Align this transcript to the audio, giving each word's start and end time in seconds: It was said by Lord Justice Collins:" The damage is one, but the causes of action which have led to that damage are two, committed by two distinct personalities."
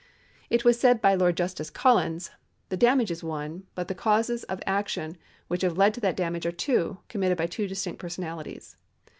It 0.49 0.65
was 0.65 0.79
said 0.79 0.99
by 0.99 1.13
Lord 1.13 1.37
Justice 1.37 1.69
Collins:" 1.69 2.31
The 2.69 2.75
damage 2.75 3.11
is 3.11 3.23
one, 3.23 3.67
but 3.75 3.87
the 3.87 3.93
causes 3.93 4.43
of 4.45 4.59
action 4.65 5.15
which 5.47 5.61
have 5.61 5.77
led 5.77 5.93
to 5.93 6.01
that 6.01 6.17
damage 6.17 6.47
are 6.47 6.51
two, 6.51 6.97
committed 7.07 7.37
by 7.37 7.45
two 7.45 7.67
distinct 7.67 7.99
personalities." 8.01 8.77